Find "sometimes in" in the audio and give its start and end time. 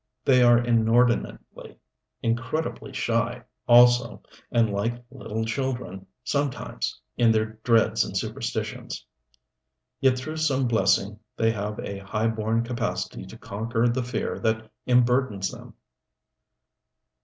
6.23-7.31